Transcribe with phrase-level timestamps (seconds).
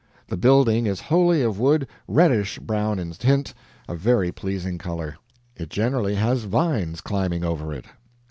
[0.29, 3.53] The building is wholly of wood, reddish brown in tint,
[3.87, 5.15] a very pleasing color.
[5.55, 7.85] It generally has vines climbing over it.